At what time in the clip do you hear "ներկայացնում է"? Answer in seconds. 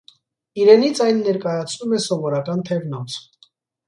1.27-1.99